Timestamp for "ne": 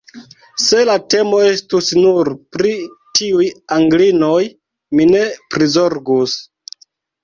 5.15-5.27